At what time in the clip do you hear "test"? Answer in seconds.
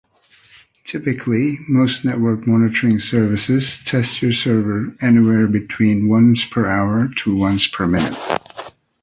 3.85-4.19